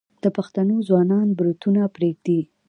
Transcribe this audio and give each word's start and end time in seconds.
د 0.23 0.25
پښتنو 0.37 0.75
ځوانان 0.87 1.27
بروتونه 1.37 1.81
پریږدي. 1.95 2.39